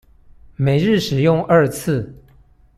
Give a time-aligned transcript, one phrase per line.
[0.55, 2.11] 每日使用二次